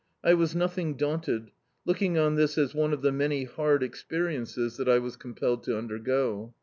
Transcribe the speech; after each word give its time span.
I 0.23 0.33
was 0.33 0.55
nothing 0.55 0.95
daunted, 0.97 1.51
looking 1.85 2.17
on 2.17 2.33
this 2.33 2.57
as 2.57 2.73
one 2.73 2.91
of 2.91 3.03
the 3.03 3.11
many 3.11 3.43
hard 3.43 3.83
experiences 3.83 4.79
diat 4.79 4.89
I 4.89 4.97
was 4.97 5.15
ctxnpelled 5.15 5.61
to 5.65 5.71
imdergo. 5.73 6.53